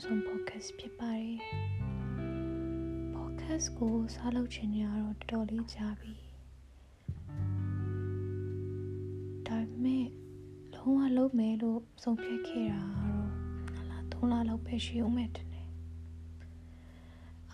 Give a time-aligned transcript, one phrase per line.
[0.00, 1.36] နောက်ဆုံး podcast ဖြစ်ပါတယ်
[3.16, 6.14] podcast ကိုစားလုပ်ချင်ရတော့တော်တော်လေးကြာပြီ
[9.46, 10.06] ဒါပေမဲ့
[10.74, 12.82] လုံးဝလုပ်မယ်လို့ဆုံးဖြတ်ခဲ့တာ
[14.12, 15.46] တော့နလာ3လလောက်ပဲရှိဦးမယ်တဲ့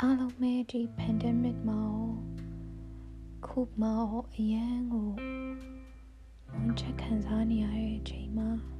[0.01, 1.81] အားလုံးပဲဒီ pandemic မှာ
[3.47, 3.91] ခုမှ
[4.37, 5.11] အရန်ကို
[6.51, 8.76] ဝန်ချက်ခံစားနေရတဲ့အချိန်မှာ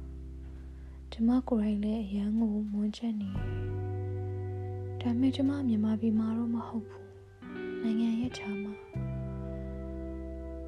[1.19, 3.49] ကျမကိုယ်တိုင်လည်းအရန်ကိုမွန်းချက်နေတယ်။
[5.01, 7.05] ဒါပေမဲ့ကျမမြန်မာပြည်မှာတော့မဟုတ်ဘူး။
[7.83, 8.73] နိုင်ငံရဲ့ခြားမှာ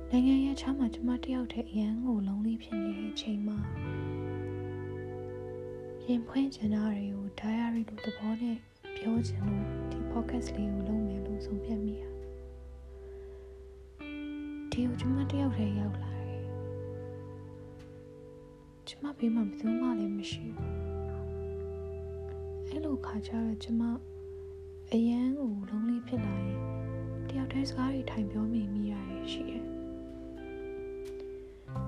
[0.09, 3.58] နိုင်ငံရဲ့ခြားမှာကျမတယောက်တည်းအရန်ကိုလုံးလေးဖြစ်နေတဲ့အချိန်မှာ
[6.05, 8.58] ရင်ဖွင့်ချင်တာတွေကို diary လိုသဘောနဲ့
[8.97, 12.09] ပြောချင်လို့ဒီ podcast လေးကိုလုပ်မယ်လို့ဆုံးဖြတ်မိတာ။
[14.72, 16.08] ဒီကိုကျမတယောက်တည်းရောက်လာကျ
[19.03, 20.80] မဘေးမှာဘယ်သူမှလည်းမရှိဘူး
[22.67, 23.81] အဲ့လိုခါကျတော့ကျမ
[24.94, 26.59] အရန်ကိုလုံးလေးဖြစ်လာရင်
[27.30, 29.64] တယောက်တည်းစကားတွေထိုင်ပြောမိမိရတယ်ရှိတယ်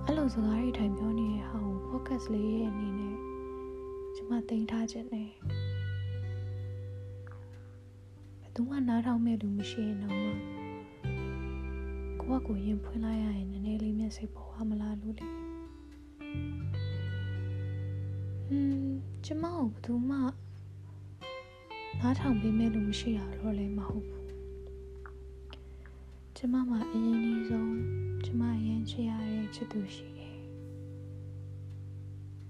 [0.05, 3.15] အဲ့လိုစကားတွေထိုင်ပြောနေတဲ့ဟာကို focus လေးရဲ့အနေနဲ့
[4.15, 5.29] ကျမတင်ထားခြင်းနဲ့
[8.39, 10.29] ဘယ်သူမှနားထောင်မဲ့လူမရှိရင်တော့မှ
[12.21, 15.27] ကိုယ့်ကိုရင်ဖွင့်လိုက်ရရင်နည်းနည်းလေးမျက်စိပေါ်သွားမလားလို့လေ
[18.53, 18.85] อืม
[19.25, 20.17] ကျမကိုဘယ်သူမှ
[21.99, 24.27] နားထောင်ပေးမဲ့လို့မရှိတာတော့လည်းမဟုတ်ဘူး
[26.37, 27.75] ကျမမှာအရင်ကြီးဆုံး
[28.25, 30.37] ကျမအရင်ချစ်ရတဲ့ချစ်သူရှိတယ်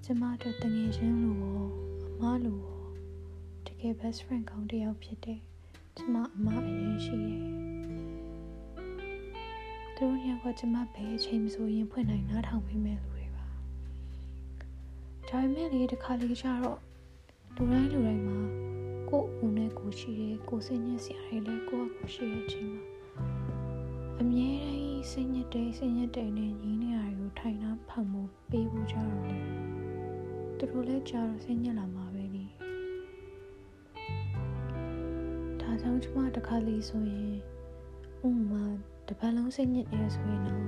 [0.03, 1.65] ကျမတို့တငယ်ချင်းလိုရော
[2.07, 2.85] အမလိုရော
[3.65, 5.39] တကယ် best friend ကောင်းတစ်ယောက်ဖြစ်တယ်
[5.97, 7.41] ကျမအမအရင်ရှိတယ်
[9.95, 13.20] သူတို့ညကကျမဘယ်အချိန်မှဆိုရင်ဖွင့်နိုင်နားထောင်ပေးမဲ့လို့
[15.33, 16.79] ဒါပေမဲ့လေတခါလေကျတော့
[17.55, 18.39] လူတိုင်းလူတိုင်းမှာ
[19.09, 22.81] ကိုယ့်ဦးနဲ့ကိုယ်ရှိတယ်ကိုယ်စိတ်ညစ်စရာတွေလည်းကိုယ့်အကူရှိတဲ့အချိန်မှာ
[24.19, 29.37] အမြဲတမ်းစိတ်ညစ်တဲ့စိတ်ညစ်တဲ့နဲ့ညီးနေရကိုထိုင်နှာဖန်မှုပေးဖို့ကြတော့လေ
[30.57, 32.43] သူတို့လည်းကြာတော့စိတ်ညစ်လာမှာပဲလေ
[35.61, 37.35] ဒါကြောင့်ကျမတခါလေဆိုရင်
[38.27, 38.63] ဥမာ
[39.07, 40.65] တပတ်လုံးစိတ်ညစ်နေဆိုရင်တော့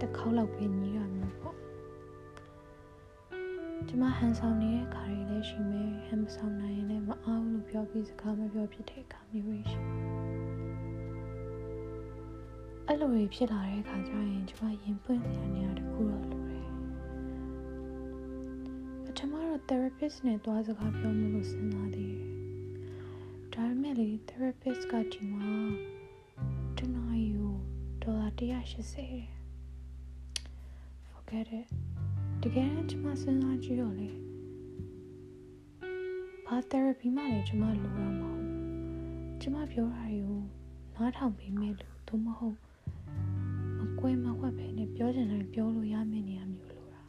[0.00, 0.97] တစ်ခေါက်လောက်ပဲညီးရမှာပေါ့
[3.90, 9.80] ကျမဟန်ဆောင်နေတဲ့ခါတွေလည်းရှိမယ်ဟန်မဆောင်နိုင်ရင်လည်းမအားဘူးလို့ပြောပြီးစကားမပြောဖြစ်တဲ့အခါမျိုးတွေရှိ
[12.86, 16.66] အဲ့လိုတွေဖြစ်လာတဲ့အခါကျရင်ကျမရင်ပွင့်နေရနေရတခုတော့လိုတယ်
[19.04, 22.28] ပထမတော့ therapist နဲ့တွားစကားပြောမလို့စဉ်းစားသေးတယ်
[23.54, 25.52] ဒါပေမဲ့လေ therapist ကဒီမှာ
[26.78, 27.42] တနားယူ
[28.02, 28.40] ဒေါ်လာ180တ
[29.06, 29.26] ယ်
[31.10, 31.97] forget it
[32.44, 34.08] တကယ်တမ်းကျမစဉ်းစားကြည့်တော့လေ
[36.46, 38.42] ဘာ therapy မှလည်းကျမလိုရမဟုတ်
[39.40, 40.42] ကျမပြောတာတွေကို
[40.94, 42.56] နားထောင်ပေးမယ်လို့သို့မဟုတ်
[43.78, 47.02] မကွဲမဝက်ပဲနဲ့ပြောချင်တိုင်းပြောလို့ရမယ့်နေရာမျိုးလိုတာ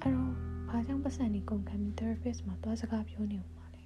[0.00, 0.32] အဲ့တော့
[0.68, 3.82] ဘာကြောင့်ပတ်စံနေကုန်ခံပြီး therapist မှာသွားစကားပြောနေဦးမှာလဲ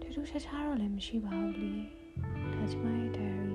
[0.00, 1.72] တူတူချာချာတော့လည်းမရှိပါဘူးလေ။
[2.54, 3.47] ဒါကျမရဲ့ diary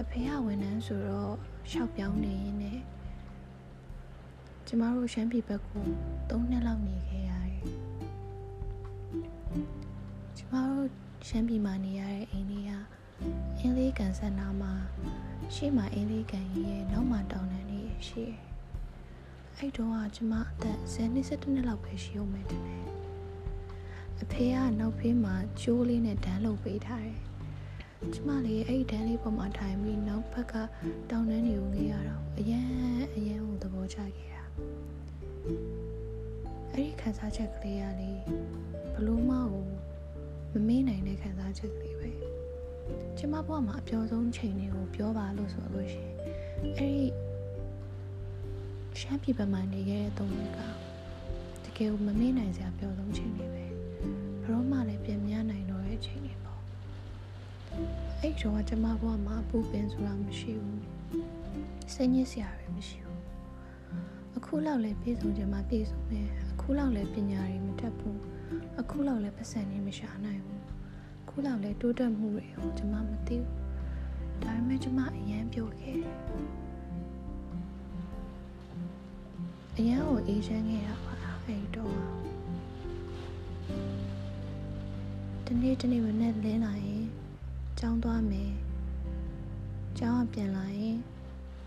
[0.00, 1.34] အဖေကဝန်ထမ်းဆိုတော့
[1.70, 2.80] ရှောက်ပြောင်းနေရင်းနဲ့
[4.66, 5.84] ကျမတို့ရှမ်းပြည်ဘက်ကို
[6.30, 7.60] 3နှစ်လောက်နေခဲ့ရတယ်။
[10.36, 10.88] ကျမတို့
[11.28, 12.70] ရှမ်းပြည်မှာနေရတဲ့အိမ်လေးက
[13.58, 14.72] အင်းလေးကန်ဆက်နာမှာ
[15.54, 18.38] ရှေ့မှာအင်းလေးကန်ရဲ့နောက်မှာတောင်တန်းလေးရှိတယ်။
[19.56, 22.62] အဲ့တော့ကကျမအသက်10နှစ်17နှစ်လောက်ပဲရှိဦးမယ်တဲ့။
[24.22, 27.20] အဖေကနောက်ဖေးမှာကျိုးလေးနဲ့ဒန်းလုပ်ပေးထားတယ်။
[28.14, 30.54] ကျမလေးအဲ့ဒီဒန်းလေးပေါ်မှာထိုင်ပြီးနောက်ဘက်က
[31.10, 32.66] တောင်တန်းတွေကိုငေးရတော့အရန်
[33.16, 34.42] အရန်ကိုသဘောကျခဲ့တာ။
[36.72, 38.12] အဲ့ဒီခန်းစားချက်ကလေးကလေ
[38.94, 39.72] ဘလို့မဟုတ်
[40.52, 42.10] မမေ့နိုင်တဲ့ခံစားချက်ကလေးပဲ
[43.18, 46.14] ကျမဘဝမှာအပျော်ဆုံးချိန်တွေကိုပြောပါလို့ဆိုလို့ရှိရင်
[46.78, 47.06] အဲ့ဒီ
[49.00, 50.60] ရှမ်းပြည်ပမှာနေခဲ့တဲ့သုံးနှစ်က
[51.64, 53.64] တကယ်ကိုမမေ့နိုင်စရာပျော်ဆုံးချိန်တွေပဲ
[54.42, 56.47] ဘရောမှလည်းပြင်မရနိုင်တော့တဲ့ချိန်တွေပေါ့
[58.20, 60.82] အဲ့တော့ကကျမဘဝမှာပူပင်ဆိုတာမရှိဘူး
[61.94, 63.22] စိတ်ညစ်စရာတွေမရှိဘူး
[64.36, 68.20] အခုလောက်လည်းပြေဆုံးချင်မှပြေဆုံးမယ်အခုလောက်လည်းပညာတွေမတတ်ဘူး
[68.80, 70.62] အခုလောက်လည်းပတ်စံနေမရှာနိုင်ဘူး
[71.28, 73.46] ခုလောက်လည်းတိုးတက်မှုတွေကိုကျွန်မမသိဘူး
[74.42, 76.12] ဒါပေမဲ့ကျွန်မအရန်ပြောခဲ့တယ်
[79.76, 81.12] အရန်ကိုအေးချမ်းခဲ့တာပါ
[81.44, 81.94] အဲ့တော့
[85.46, 86.97] တနေ့တနေ့မနဲ့လင်းလာရင်
[87.82, 88.52] ကြောင်းသွားမယ်
[89.98, 90.98] ကြောင်းပြန်လာရင်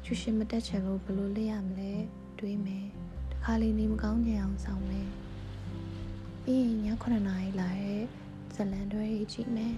[0.04, 1.92] ချူရှင်မတက်ချင်လို့ဘယ်လိုလဲရမလဲ
[2.40, 2.88] တွေးမယ်
[3.32, 5.10] တခါလေးနေမကောင်းကြအောင်ဆောင်မယ်
[6.44, 8.04] ပြီးရင်ည9နာရီလာတဲ့
[8.56, 9.76] ဇလန်တွဲကြီးကြည့်မယ်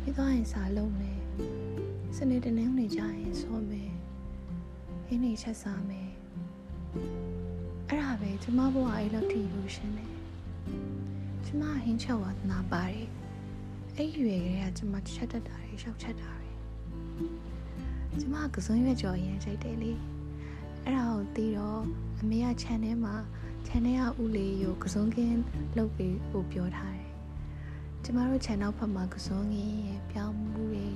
[0.00, 1.20] ပြီးသွားရင်စာလုံးမယ်
[2.16, 3.92] စနေတနင်္ဂနွေကြရင်စောမယ်
[5.06, 6.10] အင်းနေချက်စားမယ်
[7.88, 10.14] အဲ့ဒါပဲကျမဘဝအဲ့လောက်ထိယူရှင်တယ်
[11.44, 13.15] ကျမဟင်းချက်ဝါသနာပါတယ်
[13.98, 16.50] အဲ့ရွယ်ကလေးကကျမချက်တတ်တာတွေရှောက်ချက်တာတွေ
[18.20, 19.92] ကျမကစွန်းရွက်ကြော်ရင်ချိန်တယ်လေ
[20.84, 21.82] အဲ့ဒါကိုတီးတော့
[22.20, 23.14] အမေက channel မှာ
[23.66, 25.40] ခြံထဲကဦးလေးကိုကစုံကင်း
[25.76, 27.10] လုပ်ပြီးဟိုပြောထားတယ်။
[28.04, 30.86] ကျမတို့ခြံနောက်ဖက်မှာကစုံကင်းရဲ့ပြောင်းမှုတွေ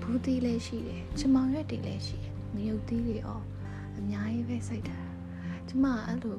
[0.00, 3.40] ဘူးသီးလည်းရှိတယ်။ချမောင်ရွက်တွေလည်းရှိတယ်။ငရုတ်သီးတွေရော
[3.98, 4.98] အများကြီးပဲစိုက်တာ။
[5.68, 6.36] ကျမအဲ့လို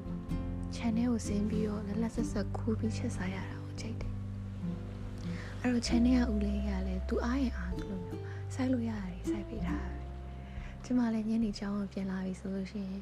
[0.75, 4.04] ခြံထဲကိုဆင်းပြီးတော့လက်လက်ဆက်ဆက်ခူးပြီးချက်စားရတာကိုကြိုက်တယ်။
[5.65, 8.21] အဲ့တော့ခြံထဲကဦးလေးကလည်းသူအားရင်အားသူလိုမျိုး
[8.53, 9.99] စိုက်လို့ရတယ်စိုက်ပေးထားတယ်။
[10.83, 13.01] ကျမလည်းညနေချောင်းပြန်လာပြီဆိုလို့ရှိရင်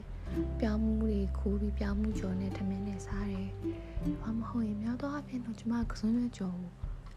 [0.59, 3.49] ပြောင်းမှုတွေခူးပြီးပြောင်းမှုကြော်နဲ့ထမင်းနဲ့စားတယ်။
[4.21, 6.69] ဘာမဟုတ်ရင်များတော့အပြင်တော့ကျမကစွန်းရွက်ကြော်ကို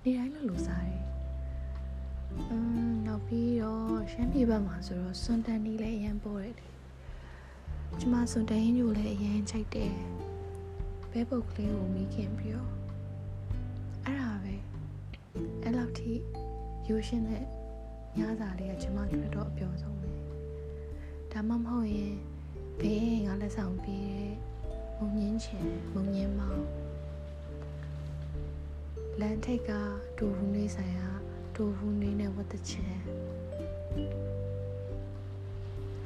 [0.03, 1.03] နေတိုင်းလိုလိုစားတယ်။
[2.49, 6.69] အင်းနောက်ပြီးတော့ရှမ်းပြည်ဘက်မှာဆိုတော့စွန်တန်နီလည်းအရင်ပေါ်တယ်လေ။
[8.01, 9.93] ကျမစွန်တန်ရင်းညိုလည်းအရင်ချိုက်တယ်။
[11.11, 12.71] ဘဲပုတ်ကလေးကိုမိခင်ပြီးတော့
[14.05, 14.55] အဲ့ဒါပဲ
[15.63, 16.13] အဲ့လောက်ထိ
[16.89, 17.45] ရိုးရှင်းတဲ့
[18.19, 20.11] ညစာလေးကကျမတို့တော့အပျော်ဆုံးပဲ။
[21.33, 22.17] ဒါမှမဟုတ်ရင်
[22.81, 24.35] ဘေးငါလက်ဆောင်ပေးတဲ့
[24.99, 26.63] မုံငင်းချင်မုံငင်းမောင်
[29.21, 29.71] လန်ထိတ်က
[30.19, 31.09] ဒူဟူနေဆိုင်ရာ
[31.55, 32.97] ဒူဟူနေနဲ့ဝတ်တချင်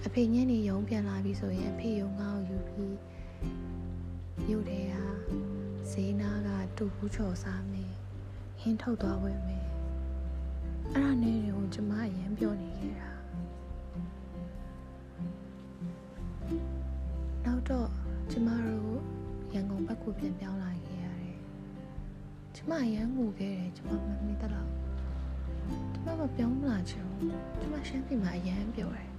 [0.04, 2.96] အဖေညနေရုံပြန်လာပြီဆိုရင်အဖေရုံငါ့ကိုယူပြီး
[4.46, 4.94] မြို့ထဲက
[5.90, 7.79] ဈေးနာကတူဘူးချော်စားမယ်
[8.60, 9.66] ဟင်းထုတ်သွားဝယ်မယ်
[10.92, 13.10] အဲ့ဒါနဲ့တွေကိုကျမအရင်ပြောနေခဲ့တာ
[17.44, 17.88] နောက်တော့
[18.30, 18.98] ကျမတို့
[19.54, 21.38] ရန်ကုန်ဘက်ကိုပြန်ပြောင်းလာခဲ့ရတယ်။
[22.54, 24.68] ကျမရန်ငူခဲ့တယ်ကျမမမေ့တတော့
[25.92, 29.10] ကျမမပြောင်းလာချင်ဘူးကျမရှမ်းပြည်မှာအရန်ပြောတယ်။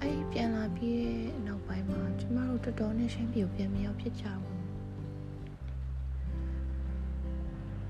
[0.00, 1.04] အဲ့ဒီပြန်လာပြီး
[1.46, 4.60] နောက်ပိုင်းမှာကျမတို့တော်တော်နဲ့ရှမ်းပြည်ကိုပြန်မရောက်ဖြစ်ကြဘူး။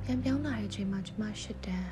[0.05, 1.91] ပြန်ပြောင်းလာတဲ့အချိန်မှာကျမရှစ်တန်း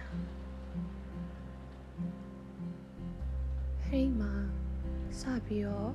[3.84, 4.32] အဲ့ဒီမှာ
[5.20, 5.90] စပြီးတော့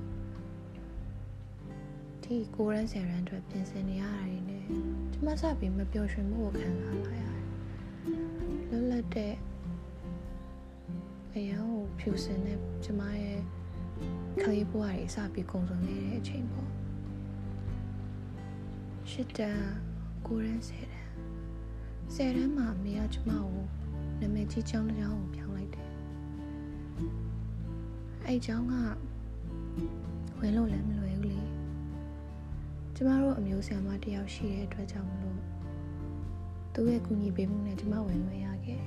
[2.22, 4.64] ဒီကိုရန်ဆယ်ရန်အတွက်ပြင်ဆင်နေရတာတွေနဲ့
[5.12, 7.32] ကျမစပြီးမပျော်ရွှင်မှုကိုခံစားလာရတယ်
[8.70, 9.34] လွတ်လပ်တဲ့
[11.34, 13.40] အရာကိုဖြူစင်တဲ့ကျမရဲ့
[14.40, 16.70] ခလေးဘဝတွေစပြီးကုံဆုံးနေတဲ့အချိန်ပေါ့
[19.10, 19.72] ရှစ်တန်း
[20.26, 20.95] ကိုရန်ဆယ်ရန်
[22.14, 23.64] ဆယ်တန်းမှာအမေကကျမကို
[24.20, 25.88] နာမည်ကြီးကျောင်းတစ်ကျောင်းကိုပြောင်းလိုက်တယ်
[28.26, 28.74] အဲ့ကျောင်းက
[30.38, 31.40] ဝင်လို့လည်းမလွယ်ဘူးလေ
[32.94, 35.38] ကျမတို့အမျိုးဆရာမတယောက်ရှိတဲ့အတွက်ကြောင့်မလို့
[36.74, 38.80] သူ့ရဲ့ကူညီပေးမှုနဲ့ကျမဝင်လို့ရခဲ့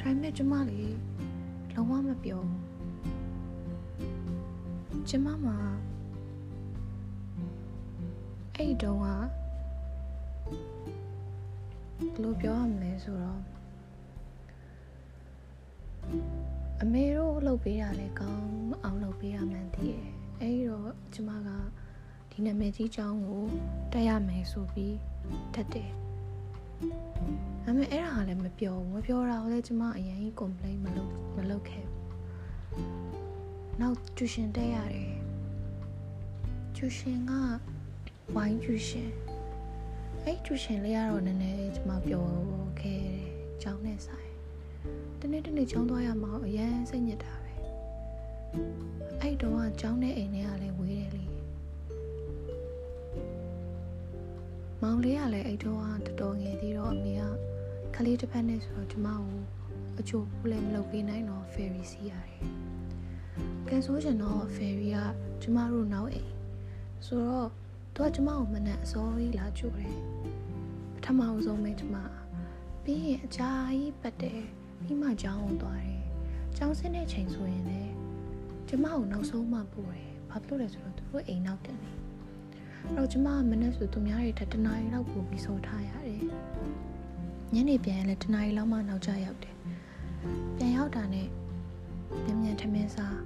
[0.00, 0.80] ဒါပေမဲ့ကျမလေ
[1.74, 5.56] လုံးဝမပြောဘူးကျမမှာ
[8.56, 9.06] အဲ့တုန်းက
[11.98, 13.40] ဘယ်လိုပြောရမလဲဆိုတော့
[16.82, 18.48] အမေတို့လှုပ်ပေးတာလည်းကောင်း
[18.82, 20.04] အောင်လှုပ်ပေးရမှန်းသိတယ်။
[20.40, 21.48] အဲဒီတော့ကျမက
[22.30, 23.44] ဒီဒီနာမည်ကြီးကျောင်းကို
[23.92, 24.96] တက်ရမယ်ဆိုပြီး
[25.54, 25.90] တက်တယ်
[27.64, 32.02] ဒါပေမဲ့အဲ့ဒါကလည်းမပြောဘူးမပြောတာကိုလည်းကျမအရင်ကြီး complain မလုပ်မလုပ်ခဲ့ဘူး
[33.80, 35.14] နောက်ကျူရှင်တက်ရတယ်
[36.76, 37.32] ကျူရှင်က
[38.34, 39.10] ဝိုင်းကျူရှင်
[40.26, 42.26] အဲ့ကျူရှင်လေးကတော့နည်းနည်းကျမပြော
[42.80, 43.22] ခဲ့တယ်
[43.62, 44.30] ကျောင်းနဲ့ဆိုင်
[45.20, 47.52] တနေ့တနေ့ကျောင်းသွားရမှာအရင်စိတ်ညစ်တာပဲ
[49.20, 51.24] အဲ့တော့ကကျောင်းနဲ့အိမ်နဲ့ကလည်းဝေးတယ်လေ
[54.82, 57.22] မောင်လေးကလည်းအဲ့တော့ကတော်တော်ငယ်သေးတော့အမေက
[57.94, 59.40] ခလေးတစ်ဖက်နဲ့ဆိုတော့ကျမကို
[59.98, 62.40] အချို့ဘူးလည်းမလုပ်ပေးနိုင်တော့ ferry စီးရတယ်။
[63.68, 64.98] ကဲဆိုရင်တော့ ferry က
[65.42, 66.32] ကျမတို့နောက်အိမ်
[67.06, 67.50] ဆိုတော့
[67.96, 69.96] သူကကျမကိုမနဲ့အစောကြီးလာကြိုတယ်။
[70.94, 71.96] ပထမဆုံးပဲကျမ
[72.84, 74.42] ပြီးရင်အကြာကြီးပတ်တယ်
[74.82, 76.02] ပြီးမှကျောင်းကိုသွားတယ်။
[76.56, 77.92] ကျောင်းဆင်းတဲ့ချိန်ဆိုရင်လည်း
[78.68, 81.90] ကျမကိုနောက်ဆုံးမှပို့တယ်။ဘာဖြစ်လို့လဲဆိုတော့သူတို့အိမ်နောက်တယ်လေ။
[82.86, 86.22] အဲ့တော့ကျမကမနဲ့ဆိုသူများတွေထက်တနားရီလောက်ပို့ပြီးစောထားရတယ်။
[87.54, 89.56] ညနေပြန်ရင်လည်းတနားရီလောက်မှနောက်ကျရောက်တယ်။
[90.56, 91.28] ပြန်ရောက်တာနဲ့
[92.24, 93.18] မြန်မြန်ထမင်းစား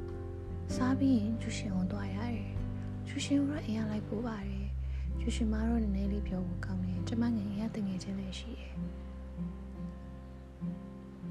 [0.76, 2.48] စားပြီးရင်ကျူရှင်ကိုသွားရတယ်။
[3.08, 4.57] ကျူရှင်ကတော့အိမ်ကလိုက်ပို့ပါတယ်။
[5.20, 8.72] ကျူရှင်မတော့နည်းနည်းလေးပြောဖို့ကောင်းတယ်။ကျမငယ်ငယ်ကတငယ်ချင်းလည်းရှိတယ်။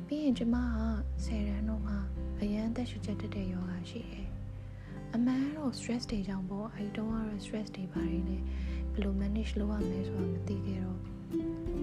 [0.08, 0.66] ပြီးရင်ကျမက
[1.26, 1.94] ဆယ်ရန်တော့မှ
[2.42, 4.28] အရန်အသက်ရှူချက်တက်တဲ့ယောဂရှိတယ်။
[5.16, 8.38] အမှန်တော့ stress တွေကြောင့်ပေါ့အဲဒီတော့ကတော့ stress တွေပါတယ်လေ
[8.94, 11.00] ဘယ်လို manage လုပ်ရမလဲဆိုတာမသိခဲ့တော့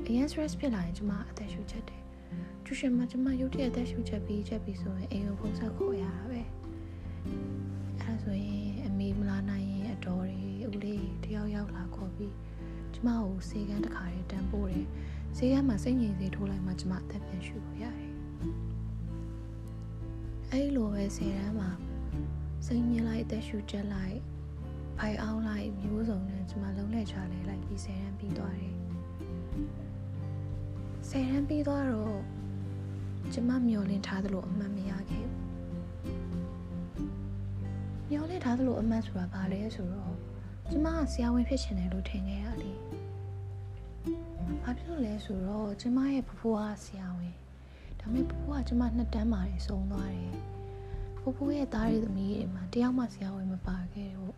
[0.07, 2.03] အရန် stress ဖြစ်လာရင်ကျမအသက်ရှူချက်တယ်။
[2.65, 6.43] ကျူရှင်မကျမရုတ်တရက်အသက်ရှူချက်ပြီးချက်ပြီးဆိုရင်အိမ်ကိုဖုန်းဆက်ခေါ်ရတာပဲ။
[13.07, 14.87] မကိုစေကန်းတစ်ခါလေးတန်းပို့တယ်။
[15.37, 18.13] စေကန်းမှာစိတ်ငြိမ်စေထိုးလိုက်မှကျမအသက်ပြန်ရှူလို့ရတယ်။
[20.51, 21.71] အဲ့လိုပဲစေတန်းမှာ
[22.67, 24.19] စိတ်ညစ်လိုက်အသက်ရှူချက်လိုက်
[24.99, 28.77] ဖိုင်အောင်လိုက်မျိုးစုံနဲ့ကျမလုံးလဲချလဲလိုက်ပြီးစေတန်းပြီးသွားတယ်
[31.09, 32.19] ဆယ်တန်းပြီးသွားတော့
[33.33, 35.43] ကျမမျောလင့်ထားသလိုအမှန်မရခဲ့ဘူး
[38.11, 40.13] မျောလင့်ထားသလိုအမှန်ဆိုတာဘာလဲဆိုတော့
[40.71, 42.73] ကျမကဆရာဝန်ဖြစ်ချင်တယ်လို့ထင်ခဲ့ရလေ
[44.63, 47.35] ဘာဖြစ်လို့လဲဆိုတော့ကျမရဲ့ဖဖိုးကဆရာဝန်
[48.01, 50.35] ဒါပေမဲ့ဖဖိုးကကျမနှစ်တန်းမှာနေဆုံးသွားတယ်
[51.19, 54.35] ဖဖိုးရဲ့သားရည်သမီးတွေမှာတယောက်မှဆရာဝန်မပါခဲ့တော့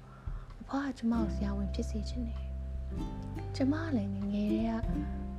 [0.60, 2.42] အဖွားကကျမကိုဆရာဝန်ဖြစ်စေချင်တယ်
[3.56, 4.72] ကျမလည်းငငယ်တည်းက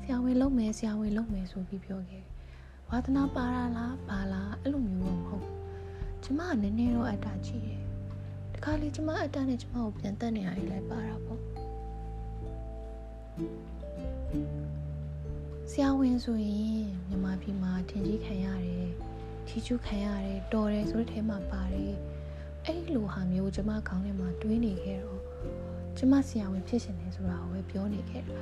[0.01, 2.23] ဆရာဝန်လုပ်မယ်ဆရာဝန်လုပ်မယ်ဆိုပြီးပြောခဲ့
[2.89, 5.45] ဝါသနာပါရလားဘာလားအဲ့လိုမျိုးတော့မဟုတ်
[6.23, 7.81] ကျမကနည်းနည်းတော့အတ္တကြီးတယ်
[8.53, 11.41] တခါလေကျမအတ္တနဲ့ကျမကိုပြန်တက်နေရတယ်လည်းပါတာပေါ့
[13.76, 13.76] ဆ
[15.83, 18.89] ရာဝန်ဆိုရင်မြန်မာပြည်မှာထင်ကြီးခံရတယ်
[19.47, 21.95] ထီကျူးခံရတယ်တော်တယ်ဆိုတဲ့ထဲမှာပါတယ်
[22.65, 25.21] အဲ့လိုဟာမျိုးကျမခေါင်းထဲမှာတွေးနေခဲ့တော့
[25.97, 28.35] ကျမဆရာဝန်ဖြစ်ရှင်တယ်ဆိုတာကိုပဲပြောနေခဲ့တာ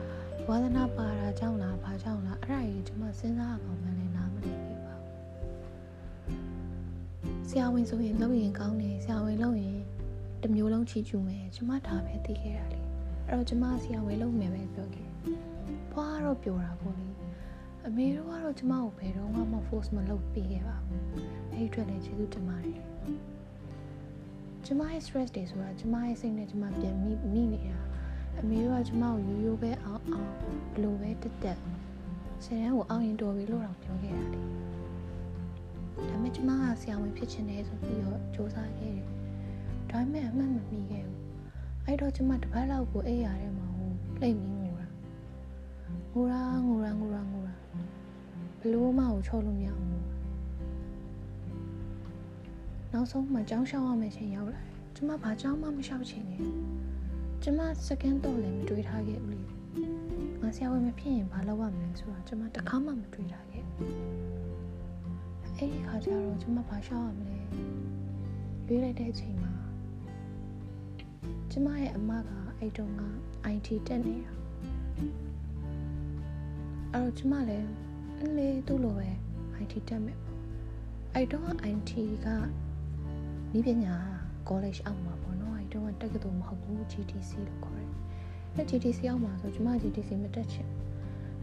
[0.47, 9.79] ဝါသနာပါတာကြောင့်လားဘာကြောင့်လားအဲ့ဒါကြီးကျမစဉ်းစားအောင်မှလည်းနားမလည်ခဲ့ပါဘူးဆရာဝန်ဆိုရင်လုပ်ရင်ကောင်းတယ်ဆရာဝန်လုပ်ရင်
[10.43, 12.79] တမျိုးလုံးချီကျူမယ်ကျမဒါပဲသိခဲ့တာလေ
[13.27, 15.09] အဲ့တော့ကျမဆရာဝန်လုပ်မယ်ပဲပြောခဲ့
[15.91, 17.14] ဘွားကတော့ပြောတာပေါ့လေ
[17.87, 21.03] အမေတို့ကတော့ကျမကိုဘယ်တော့မှ force မလုပ်ပေးခဲ့ပါဘူး
[21.53, 22.81] အဲ့ဒီအတွက်လည်းကျေးဇူးတင်ပါတယ်
[24.65, 27.79] ကျမရဲ့ stress တွေဆိုတာကျမရဲ့စိတ်နဲ့ကျမပြန်မိမိနေတာ
[28.39, 30.29] အမေတို့ကကျမကိုရိုးရိုးပဲအောင်အောင်
[30.73, 31.59] ဘလို့ပဲတက်တက်
[32.43, 34.43] ဆယ်တန်းကိုအောင်ရင်တော်ပြီလို့တော့ပြောခဲ့တာလေဒါ
[36.09, 39.05] ပေမဲ့ကျမကဆရာဝန်ဖြစ်ချင်တယ်ဆိုပြီးတော့စူးစမ်းခဲ့တယ်
[39.89, 41.19] ဒါပေမဲ့အမှတ်မမိခဲ့ဘူး
[41.85, 44.87] အဲ့တော့ကျမတစ်ပတ်လောက်ကိုအိပ်ရတဲ့မှာဟိုလှိမ့်ပြီးငိုတာ
[46.13, 47.44] ငိုတာငိုတာငိုတာငိုတာဘ
[48.73, 49.85] လို့မှကိုချော့လို့မရအောင်
[52.93, 56.49] နောက်ဆုံးမှကြောင်းရှောင်းရမယ့်ချိန်ရောက်လာတယ်ကျမဘာကြောင်းမှမရှောက်ချင်ခဲ့
[57.43, 59.41] ကျမစကန်တော့လည်းမတွေးထားခဲ့ဘူးလေ
[60.41, 63.63] ငါဆရာဝန်မဖြစ်ရင်ဘာလုပ်ရမလဲဆိုတာကျမတခါမှမတွေးထားခဲ့
[65.57, 67.39] အဲ့ဒီခါကျတော့ကျမဘာရှောက်ရမလဲ
[68.67, 69.53] ရွေးလိုက်တဲ့အချိန်မှာ
[71.51, 72.29] ကျမရဲ့အမက
[72.59, 73.03] အဲ့တုန်းက
[73.53, 74.31] IT တက်နေတာ
[76.93, 77.69] အဲ့တော့ကျမလည်း
[78.21, 79.09] အလေသူ့လိုပဲ
[79.63, 80.39] IT တက်မယ်ပေါ့
[81.13, 81.91] အဲ့တော့ IT
[82.25, 82.27] က
[83.57, 83.95] ဤပညာ
[84.49, 87.89] college အောက်မှာပေါ့နော်အဲ့တော့တက္ကသိုလ်မဟုတ်ဘူး GTC လို့ခေါ်တယ်
[88.55, 90.67] အဲ့ GTC အောက်မှာဆိုကျမ GTC မတက်ချင်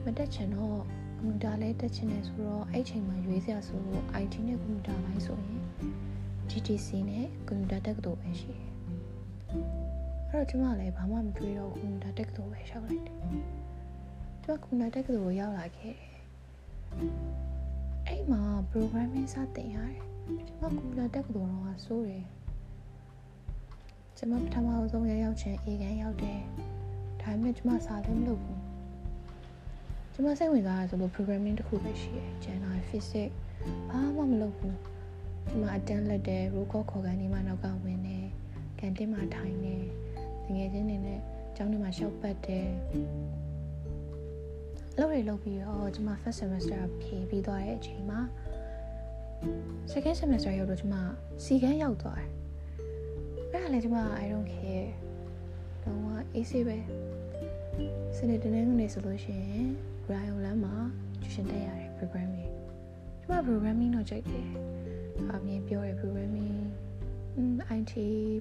[0.05, 0.81] မတက်ချင်တော့
[1.21, 5.62] ကွန်ပျူတာလည်းတက်ချင်တယ်ဆိုတော့အဲ့ချိန်မှာရွေးစရာဆိုလို့ IT နဲ့ကွန်ပျူတာပိုင်းဆိုရင်
[6.50, 8.71] GTC နဲ့ကွန်ပျူတာတက္ကသိုလ်ပဲရှိတယ်
[10.31, 13.19] အဲ့တော့ကျမလည်းဘာမှမတွေးတော့ကွန်ပျူတာတက္ကသိုလ်ပဲရှောက်လိုက်တယ်
[14.45, 16.12] ကျမကွန်ပျူတာတက္ကသိုလ်ကိုရောက်လာခဲ့တယ်
[18.06, 20.00] အဲ့မှာ programming စတင်ရတယ်
[20.49, 22.25] ကျွန်မကွန်ပျူတာတက်ကတော်တော့စိုးတယ်
[24.16, 26.40] ကျကျမပထမဆုံးရရောက်ချင်းအေကန်ရောက်တယ်
[27.20, 28.61] ဒါပေမဲ့ကျမစာလည်းမလုပ်ဘူး
[30.12, 33.34] ကျမစိတ်ဝင်စားရဆိုလို့ programming တစ်ခုပဲရှိတယ် Java Physics
[33.90, 34.78] ဘာမှမလုပ်ဘူး
[35.49, 38.26] ကျမအတန်းလက်တယ် roll call ခေါ်ကန်ဒီမှာနောက်ကဝင်တယ်
[38.78, 39.82] ကန်တင်းမှာထိုင်တယ်
[40.44, 41.20] ငွေချင်းတွေနဲ့
[41.56, 42.68] ကျောင်းထဲမှာရှောက်ပတ်တယ်
[44.99, 48.20] လောက်ရလောက်ပြီးတော့ကျမ first semester ဖြေပြီးသွားတဲ့အချိန်မှာ
[49.92, 50.94] second semester ရောက်တော့ကျမ
[51.44, 52.28] စီကန်းရောက်သွားတယ်
[53.50, 54.90] အဲ့ဒါလည်းကျမ I don't care
[55.84, 56.78] တော့က AC ပဲ
[58.16, 59.68] စနေတနေ့ကနေဆိုလို့ရှိရင်
[60.11, 60.75] Ryan လမ်းမှာ
[61.22, 62.50] tuition တက်ရတယ် programming
[63.20, 64.49] ကျမ programming တော့ကြိုက်တယ်
[65.32, 66.56] အမြင်ပြောရ programming
[67.37, 67.92] อืม IT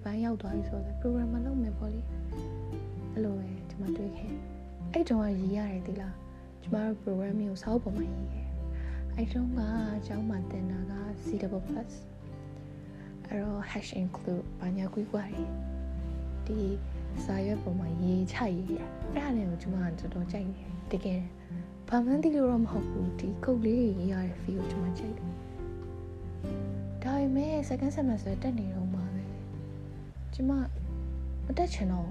[0.03, 2.01] ဘိုင်းရောက်သွားပြီဆိုတော့ programmer လုပ်မယ်ပေါ့လေ
[3.13, 4.31] အဲ့လိုပဲကျမတွေးခဲ့
[4.91, 6.20] အဲ့တုန်းကရည်ရတယ်ဒီလား
[6.61, 8.47] ကျမတို့ programming ကိုစာအုပ်ပေါ်မှာရေးခဲ့
[9.15, 9.59] အဲ့တုန်းက
[9.97, 10.93] အကြောင်းမှတင်တာက
[11.25, 11.39] C++ အဲ့
[13.43, 15.45] တော့ hash include ဘာညာကွီးကွာတွေ
[16.47, 16.59] ဒီ
[17.25, 18.81] စာရွက်ပေါ်မှာရေးချရေးရ
[19.13, 21.21] အဲ့ဒါလည်းကိုကျမကတော်တော်ကြိုက်တယ်တကယ်
[21.87, 25.31] ဘာမှန်းသိလို့တော့မဟုတ်ဘူးဒီကုတ်လေးတွေရေးရတဲ့ feel ကိုကျမကြိုက်တယ်
[27.03, 29.23] ဒါပေမဲ့ second semester တက်နေတော့မှာပဲ
[30.33, 30.51] ကျမ
[31.45, 32.09] မတက်ချင်တော့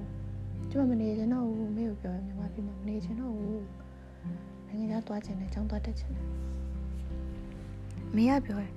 [0.71, 3.65] ကျမမနေချင်တော့ဘူးမေကိုပြောရမြန်မာပြည်မှာမနေချင်တော့ဘူး
[4.67, 6.27] နိုင်ငံခြားသွားချင်တယ်ကျောင်းသွားတက်ချင်တယ်
[8.17, 8.73] မေကပြောတယ်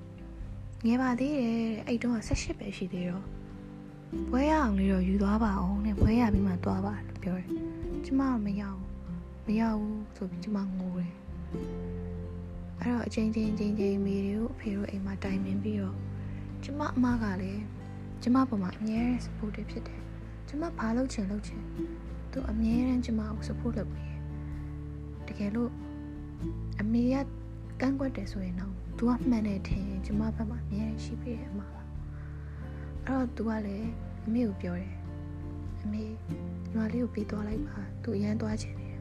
[0.85, 1.57] ငယ်ပါသေးတယ်
[1.87, 3.23] အဲ့တုန်းက18ပဲရှိသေးတော့
[4.31, 7.49] ဘွဲရအောင်လေးတော့ယူသွားပါအောင်နဲ့ဘွဲရပြီးမှသွားပါလို့ပြောတယ်
[8.05, 8.83] ကျမကမရဘူး
[9.45, 11.11] မရဘူးဆိုပြီးကျမငိုတယ်
[12.79, 15.97] အဲ့တော့အချင်းချင်းချင်းချင်းမိတွေကိုအဖေတို့အိမ်မှာတိုင်ပင်ပြီးတော့
[16.63, 17.63] ကျမအမကလည်း
[18.21, 20.01] ကျမပေါ်မှာအများကြီး supportive ဖြစ်တယ်
[20.47, 21.61] ကျမဘာလုပ်ချင်လုပ်ချင်
[22.31, 24.12] သူအများရန်ကျမကို support လုပ်ပေး
[25.37, 25.71] တယ်တကယ်လို့
[26.81, 27.15] အမေက
[27.81, 31.85] ကန့်ကွက်တယ်ဆိုရင်တော့သူကမှန်တယ်ထင်ကျမဘက်မှာအများကြီးရှိပေးတယ်အမပါအဲ့
[33.07, 33.89] တော့သူကလည်း
[34.25, 34.95] အမေကိုပြောတယ်
[35.83, 36.11] အမေညီ
[36.75, 38.95] မလေးကိုပြီးသွားလိုက်ပါသူအရန်သွားချင်တယ်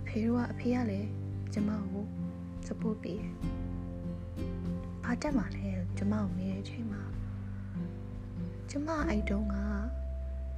[0.00, 1.08] အဖေတို့ကအဖေကလည်း
[1.52, 2.04] ကျမကို
[2.66, 3.34] support ပေးတယ်
[5.04, 7.02] ဘာတက်မှလဲကျမကိုမေးတဲ့အချိန်မှာ
[8.70, 9.56] ကျမအဲ့တုန်းက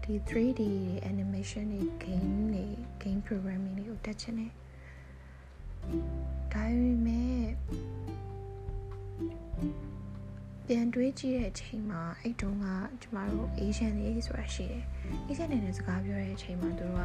[0.03, 0.63] ဒီ 3D
[1.11, 2.65] animation တွေ game တွေ
[3.03, 4.53] game programming တွေကိုတက်ချင်တယ်
[6.53, 7.47] ဒါပေမဲ့
[10.67, 12.67] ပြန်တွေးကြည့်တဲ့အချိန်မှာအဲ့တုန်းက
[13.03, 14.83] ကျမတို့ Asian တွေဆိုတာရှိတယ်။
[15.29, 17.03] Asian တွေနဲ့စကားပြောတဲ့အချိန်မှာသူတို့က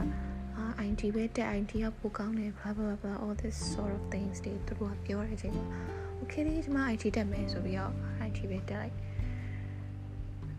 [0.58, 5.66] အာ IT ပဲတက် IT ကပိုကောင်းတယ် blah blah blah all this sort of things တွေသူတို့ကပြောတဲ့အချိန်မှာ
[6.22, 7.94] okay ဒီကျမ IT တက်မယ်ဆိုပြီးတော့
[8.28, 8.96] IT ပဲတက်လိုက်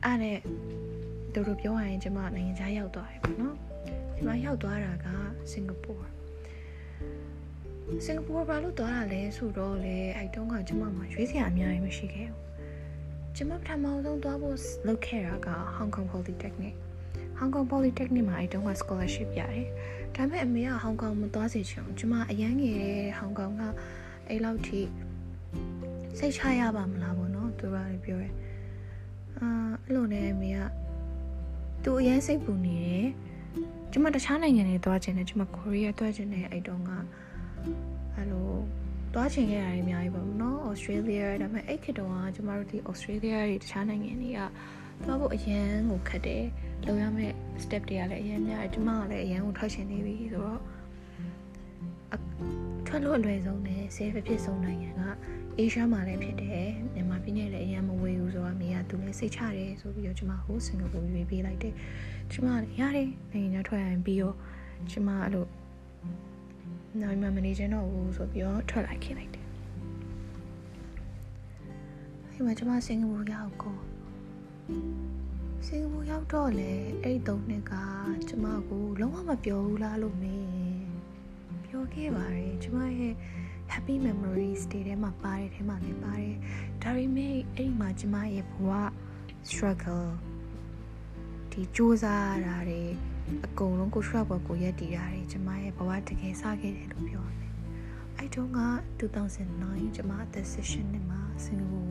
[0.04, 0.38] အဲ့နဲ့
[1.32, 3.56] သူတို့ပြောရရင်ကျမနိုင်ငံခြားရောက်သွားတယ်ပေါ့နော်
[4.16, 5.06] ကျမရောက်သွားတာက
[5.52, 5.92] စင်ကာပူ
[8.04, 12.42] စင်ကာပူဘာလို့သွားတာလဲဆိုတော့လေအဲ့တုန်းကကျမမှာရွေးစရာအများကြီးမရှိခဲ့ဘူး
[13.36, 16.74] ကျမပထမဆုံးသွားဖို့လုပ်ခဲ့တာက Hong Kong Polytechnic
[17.38, 19.68] Hong Kong Polytechnic မှာအဲ့တုန်းက scholarship ရတယ်
[20.14, 23.62] ဒါပေမဲ့အမေက Hong Kong မသွားစေချင်ဘူးကျမအရန်ငယ်တဲ့ Hong Kong က
[24.28, 24.80] အဲ့လောက်ထိ
[26.18, 28.32] စိတ်ချရပါမလားဘောနော်သူကလည်းပြောတယ်
[29.38, 29.48] အာ
[29.84, 30.58] အဲ့လိုနဲ့အမေက
[31.84, 33.06] သူအရန်စိတ်ပူနေတယ်
[33.92, 36.90] ကျမတခြားနိုင်ငံတွေသွားချင်တယ်ကျမကိုရီးယားသွားချင်တယ်အဲ့တုန်းက
[38.14, 38.48] အဲ့လို
[39.14, 44.40] သွားချင်ခဲ့တာတွေအများကြီးပေါ့နော်။ Australia ဒါပေမဲ့အဲ့ခေတ်တုန်းကကျမတို့ဒီ Australia တွေတခြားနိုင်ငံတွေက
[45.04, 46.44] သွားဖို့အရန်ကိုခက်တယ်။
[46.86, 50.60] လုပ်ရမယ့် step တွေကလည်းအရန်များတယ်။ကျမကလည်းအရန်ကိုထွက်ချင်နေပြီဆိုတော့
[52.86, 55.02] ထွက်လို့အလွယ်ဆုံးနဲ့ safe ဖြစ်ဆုံးနိုင်ငံက
[55.58, 61.74] Asia မှာလည်းဖြစ်တယ်။မြန်မာပြည်နဲ့လည်းအရန်မဝေးဘူးဆိုတော့မိကသူလည်းစိတ်ချတယ်ဆိုပြီးတော့ကျမဟိုစင်ကာပူရွေးပေးလိုက်တယ်။
[62.32, 64.36] ကျမလည်းရတယ်နိုင်ငံခြားထွက်ရင်ပြီးတော့
[64.90, 65.46] ကျမအဲ့လို
[67.02, 69.46] နိုင်မမနေချင်တော့ဘူးဆိုပြီးတော့ထွက်လိုက်ခင်လိုက်တယ်
[72.30, 73.78] အဲ့မှာကျွန်မစင်ကာပူရောက်ကို
[75.66, 77.72] စင်ကာပူရောက်တော့လေအဲ့တုံးနှစ်က
[78.28, 80.46] ကျွန်မကိုလုံးဝမပြောဘူးလားလို့မေး
[81.64, 83.14] ပြောခဲ့ပါတယ်ကျွန်မရဲ့
[83.72, 86.34] happy memories တွေထဲမှာပါတယ်ထဲမှာလည်းပါတယ်
[86.82, 88.70] ဒါပေမဲ့အဲ့ဒီမှာကျွန်မရဲ့ဘဝ
[89.48, 90.08] struggle
[91.56, 92.82] ဒီစူးစမ်းရတာတွေ
[93.46, 97.52] အကုန်လုံးကိုရှော့ဘော်ကိုရက်တည်တာတွေကျမရဲ့ဘဝတကယ်စခဲ့တယ်လို့ပြောရမယ်။
[98.16, 98.60] အဲ့တုန်းက
[99.00, 101.82] 2009ကျမအသက် session နဲ့မှာစင်ကာပူ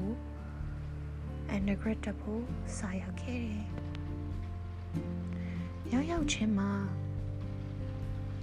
[1.56, 2.44] undergrad တက်ဖို့
[2.78, 3.64] စာရောက်ခဲ့တယ်။
[5.92, 6.72] ရောက်ရောက်ချင်းမှာ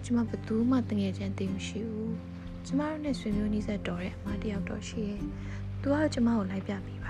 [0.04, 2.12] ကျမဘယ်သူမှတငယ်ချင်းသိမရှိဘူး။
[2.66, 5.20] ကျမတို့နဲ့ဆွေမျိုးနီးစပ်တော်တဲ့အမတယောက်တော့ရှိရဲ့။
[5.82, 7.09] သူကကျမကိုလိုက်ပြပေးပါ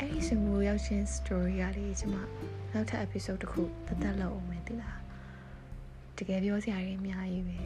[0.00, 2.14] အဲ့ဒီစင်ကာပူရောက်ချင်း story ရလေးကျမ
[2.72, 5.00] နောက်ထပ် episode တစ်ခုသက်သက်လောက်အောင်မယ်တိလား
[6.18, 7.56] တကယ်ပြောစရာတွေအများကြီးပဲ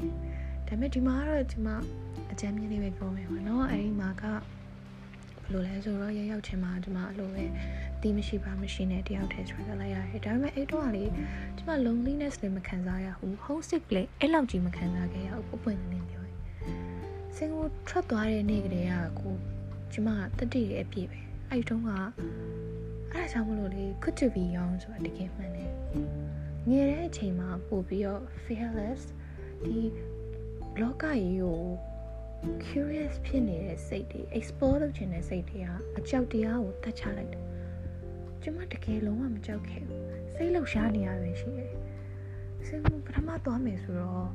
[0.67, 1.77] ဒါပေမဲ့ဒီမှာကတော့ဒီမှာ
[2.33, 4.41] အကြမ်းမြင့်လေးပဲပြောမယ်ပေါ့နော်အဲဒီမှာကဘယ်
[5.53, 7.45] လိုလဲဆိုတော့ရရောက်ချင်းမှာဒီမှာအဲ့လိုပဲ
[8.01, 11.05] တီးမရှိပါမရှိနဲ့တယောက်တည်း struggle လိုက်ရတယ်ဒါပေမဲ့အဲ့တော့ကလေ
[11.57, 16.39] ကျမ loneliness လည်းမခံစားရဘူး homesick လည်းအဲ့လောက်ကြီးမခံစားခဲ့ရဘူးပွပွင့်နေနေပြောရင်
[17.37, 19.35] စင်ကိုထွက်သွားတဲ့နေ့ကလေးကကို
[19.93, 21.21] ကျမတတိရဲ့အပြည့်ပဲ
[21.53, 21.91] အဲ့တုန်းက
[23.13, 25.73] အဲ့ဒါကြောင့်မလို့လေ could to be young ဆိုတာတကယ်မှန်တယ်
[26.71, 29.03] ငယ်တဲ့အချိန်မှာပို့ပြီးတော့ fearless
[29.65, 29.79] ဒီ
[30.81, 31.63] လောကကြီးကို
[32.65, 37.47] curious ဖြစ်နေတဲ့စိတ်တွေ explore လုပ်ချင်တဲ့စိတ်တွေကအကြောက်တရားကိုတတ်ချလိုက်တယ်
[38.43, 41.73] ကျမတကယ်လုံးဝမကြောက်ခဲ့ဘူးစိတ်လှုပ်ရှားနေရပဲရှိတယ်
[42.67, 44.29] စင်ပထမသွားမယ်ဆိုတော့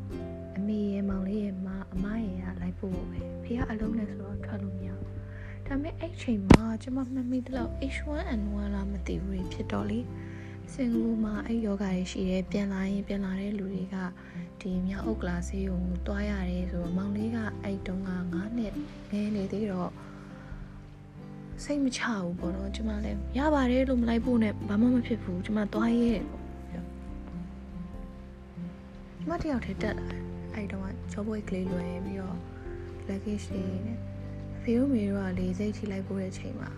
[0.57, 5.16] အမေရဲ့မောင်လေးရဲ့မအမရဲ့ကလိုက်ဖို့ပဲဖေကအလုံးနဲ့ဆိုတော့ထွက်လို့မရဘူး
[5.67, 9.99] ဒါပေမဲ့အဲ့ချိန်မှာကျမမှတ်မိသလောက် H1N1 လားမသိဘူးဖြစ်တော့လေ
[10.73, 13.95] စင်ကူမှာအဲ့ယောဂါတွေရှိတယ်ပြန်လာရင်ပြန်လာတဲ့လူတွေက
[14.61, 18.73] ဒီမြောက်အုပ်ကလာဆေးကိုတွားရတယ်ဆိုတော့မောင်လေးကအဲ့တုန်းက9နှစ်
[19.11, 19.91] ငယ်နေသေးတော့
[21.63, 26.75] စိတ်မချဘူးပေါ့နော်ကျမလည်းရပါတယ်လို့မလိုက်ဖို့နဲ့ဘာမှမဖြစ်ဘူးကျမသွားရဲပေါ့ကျ
[29.29, 30.07] မတယောက်တည်းတက်လာ
[30.53, 32.37] အဲ့တုန်းကဂျောဘွေးကလေးလွယ်ပြီးတော့
[33.07, 34.06] luggage တွေနဲ့
[34.67, 36.69] ဖေတို့မေတို့ကလေစိတ်ထိလိုက်ဖို့တဲ့ချိန်မှာ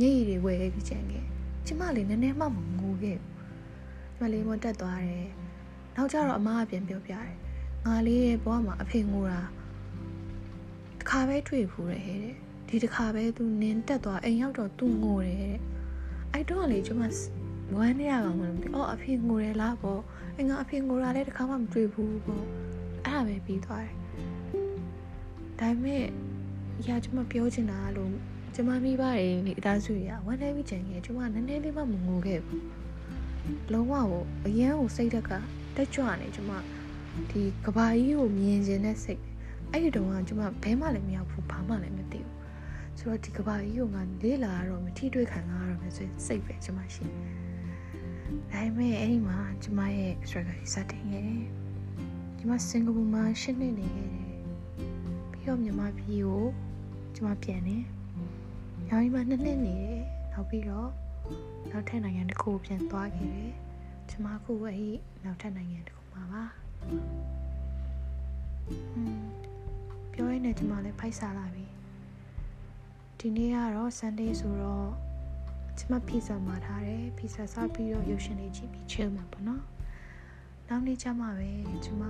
[0.00, 1.24] မျက်ရည်တွေဝယ်ပြီးကြံခဲ့
[1.66, 3.32] ကျမလည်းနည်းနည်းမှမငိုခဲ့ဘူး
[4.16, 5.28] ကျမလေးမတက်သွားတယ်
[5.96, 7.34] နောက်ကျတော့အမကပြန်ပြောပြတယ်
[7.86, 9.40] ငါလေးရဲ့ဘဝမှာအဖေငိုတာ
[10.98, 12.34] တစ်ခါပဲတွေ့ဘူးတဲ့ဟဲ့တဲ့
[12.68, 15.56] ဒီတစ်ခါပဲသူနင်းတက်သွားအိမ်ရောက်တော့သူငိုတယ်တဲ့
[16.32, 17.04] အဲ့တော့လေကျွန်မ
[17.76, 20.00] ဝမ်းနေရကောင်မလို့အော်အဖေငိုတယ်လားပေါ့
[20.38, 22.44] အငါအဖေငိုတာလည်းတစ်ခါမှမတွေ့ဘူးပေါ့
[23.04, 23.96] အဲ့ဒါပဲပြီးသွားတယ်
[25.60, 26.25] ဒါပေမဲ့
[26.84, 28.12] ရကျွန်မပြောချင်တာလို့
[28.54, 29.14] ကျွန်မမိဘတွေ
[29.46, 32.62] မိသားစုရဝမ်းနေပြီးကြံခဲ့ကျွန်မနည်းနည်းလေးမှမငိုခဲ့ဘူး
[33.72, 35.30] လုံးဝကိုအရန်ကိုစိတ်ဓာတ်က
[35.76, 36.52] တက်ကြွနေကျွန်မ
[37.30, 39.22] ဒီကဘာကြီးကိုမြင်ခြင်းနဲ့စိတ်
[39.70, 42.36] အဲ့ဒီတော့ကကျွန်မဘဲမှလည်းမရောက်ဘူးဘာမှလည်းမသိဘူး
[42.98, 47.18] ဆိုတော့ဒီကဘာကြီးကိုငါလေးလာတော့မထီတွေ့ခံရတော့မယ်ဆိုစိတ်ပဲကျွန်မရှိဒါ
[48.52, 51.44] ပေမဲ့အဲ့ဒီမှာကျွန်မရဲ့ struggle စတင်ခဲ့တယ်
[52.38, 54.25] ကျွန်မစင်ကာပူမှာရှင်းနေနေခဲ့တယ်
[55.46, 56.44] ပြီးတော့မြန်မာပြည်ကို
[57.16, 57.82] ကျွန်မပြန်တယ်။
[58.90, 60.00] ရောင်းကြီးမှာနှစ်နှစ်နေတယ်။
[60.32, 60.90] နောက်ပြီးတော့
[61.70, 63.52] နောက်ထပ်နိုင်ငံတစ်ခုပြန်သွားခဲ့တယ်။
[64.08, 64.90] ကျွန်မခုအဲ့ဒီ
[65.24, 66.42] နောက်ထပ်နိုင်ငံတစ်ခုမှာပါ။
[68.90, 69.26] ဟွန်း
[70.12, 71.66] ပြောရင်းနဲ့ကျွန်မလည်းဖိုက်စားလာပြီ။
[73.18, 74.90] ဒီနေ့ကတော့ Sunday ဆိုတော့
[75.78, 79.62] ကျွန်မပီဇာမှာထားတယ်။ပီဇာစားပြီးတော့ရုပ်ရှင်လေးကြည့်ပြီး chill မှာပေါ့နော်။
[80.68, 81.50] နောက်နေ့ကျမှပဲ
[81.84, 82.04] ကျွန်မ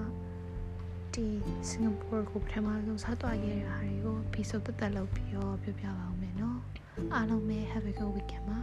[1.17, 1.27] ဒီ
[1.69, 6.59] စင်ကာပူကိုပထမဆုံးစားသွားခဲ့တဲ့ဟာတွေကို episode တက်တက်လုပ်ပြီးတော့ပြောပြပါအောင်မယ်နော်
[7.15, 8.59] အားလုံးပဲ have a good weekend ပါ